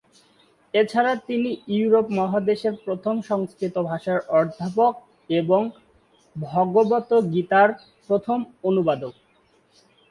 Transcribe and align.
এছাড়া 0.73 1.13
তিনি 1.27 1.49
ইউরোপ 1.75 2.05
মহাদেশের 2.19 2.75
প্রথম 2.85 3.15
সংস্কৃত 3.29 3.75
ভাষার 3.89 4.19
অধ্যাপক 4.39 4.93
এবং 5.39 5.61
"ভগবত 6.35 7.09
গীতা"র 7.33 7.69
প্রথম 8.09 8.39
অনুবাদক। 8.63 9.13